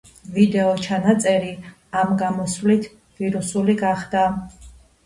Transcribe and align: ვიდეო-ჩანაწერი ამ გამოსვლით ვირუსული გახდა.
ვიდეო-ჩანაწერი 0.35 1.51
ამ 2.01 2.17
გამოსვლით 2.25 2.89
ვირუსული 3.21 3.79
გახდა. 3.87 4.27